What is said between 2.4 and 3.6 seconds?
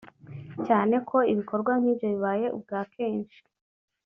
ubwa kenshi